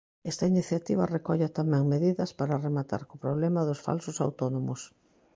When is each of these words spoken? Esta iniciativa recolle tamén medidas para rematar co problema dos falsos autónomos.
Esta 0.31 0.49
iniciativa 0.53 1.11
recolle 1.15 1.55
tamén 1.59 1.91
medidas 1.93 2.31
para 2.39 2.61
rematar 2.67 3.01
co 3.07 3.23
problema 3.25 3.67
dos 3.67 3.83
falsos 3.87 4.17
autónomos. 4.25 4.81